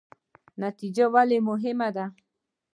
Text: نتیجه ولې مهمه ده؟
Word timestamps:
نتیجه 0.63 1.05
ولې 1.13 1.39
مهمه 1.49 1.89
ده؟ 1.95 2.05